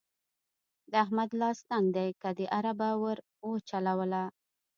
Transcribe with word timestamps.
د 0.91 0.93
احمد 1.03 1.29
لاس 1.41 1.59
تنګ 1.69 1.85
دی؛ 1.95 2.09
که 2.21 2.29
دې 2.37 2.45
اربه 2.59 2.89
ور 3.03 3.17
وچلوله. 3.49 4.23